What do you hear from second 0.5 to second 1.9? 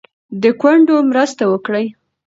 کونډو مرسته وکړئ.